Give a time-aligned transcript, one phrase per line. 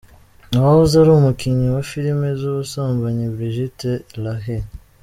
[0.55, 3.91] uwahoze ari umukinnyi wa filime z’ ubusambanyi Brigitte
[4.23, 4.67] Lahaie.